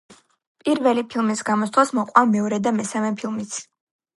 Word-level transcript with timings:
პირველი 0.63 1.03
ფილმის 1.11 1.45
გამოსვლას 1.49 1.93
მოჰყვა 1.99 2.25
მეორე 2.33 2.61
და 2.69 2.75
მესამე 2.79 3.13
ფილმიც. 3.21 3.63